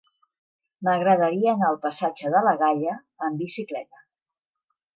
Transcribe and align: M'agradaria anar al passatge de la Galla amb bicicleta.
M'agradaria 0.87 1.51
anar 1.51 1.67
al 1.73 1.77
passatge 1.85 2.33
de 2.37 2.43
la 2.47 2.55
Galla 2.63 2.97
amb 3.29 3.45
bicicleta. 3.45 4.05